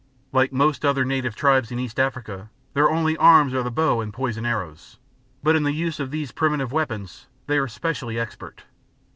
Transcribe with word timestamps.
Like 0.31 0.51
most 0.51 0.83
other 0.83 1.05
native 1.05 1.35
races 1.43 1.71
in 1.71 1.77
East 1.77 1.99
Africa, 1.99 2.49
their 2.73 2.89
only 2.89 3.15
arms 3.17 3.53
are 3.53 3.61
the 3.61 3.69
bow 3.69 4.01
and 4.01 4.11
poisoned 4.11 4.47
arrow, 4.47 4.75
but 5.43 5.55
in 5.55 5.61
the 5.61 5.73
use 5.73 5.99
of 5.99 6.09
these 6.09 6.31
primitive 6.31 6.71
weapons 6.71 7.27
they 7.45 7.59
are 7.59 7.67
specially 7.67 8.17
expert. 8.19 8.63